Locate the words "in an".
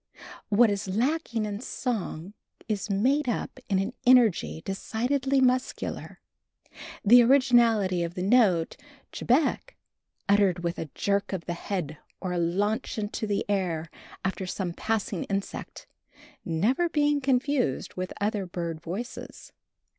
3.69-3.93